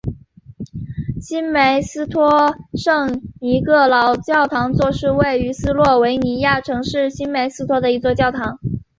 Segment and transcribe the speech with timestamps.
[1.21, 8.57] 新梅斯托圣尼各老主教座堂是位于斯洛维尼亚城市新梅斯托的一座教堂。